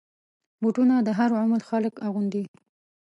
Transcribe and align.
بوټونه 0.61 0.95
د 1.07 1.09
هر 1.19 1.29
عمر 1.41 1.61
خلک 1.69 1.93
اغوندي. 2.07 2.43